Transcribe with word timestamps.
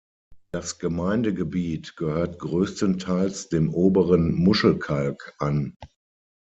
Das 0.51 0.79
Gemeindegebiet 0.79 1.95
gehört 1.95 2.39
größtenteils 2.39 3.49
dem 3.49 3.71
oberen 3.71 4.33
Muschelkalk 4.33 5.35
an. 5.37 5.75